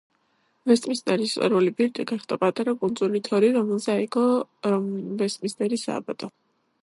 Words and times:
ვესტმინსტერის 0.69 1.33
ისტორიული 1.33 1.73
ბირთვი 1.81 2.05
გახდა 2.11 2.37
პატარა 2.45 2.73
კუნძული 2.83 3.21
თორი, 3.29 3.53
რომელზე 3.59 3.93
აიგო 3.97 4.25
ვესტმინსტერის 5.21 5.85
სააბატო. 5.91 6.35